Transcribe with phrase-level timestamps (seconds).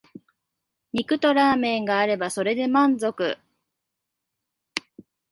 [0.93, 3.37] 肉とラーメンがあればそれで満足